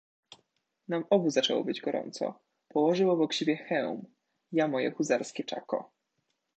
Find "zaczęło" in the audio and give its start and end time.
1.29-1.63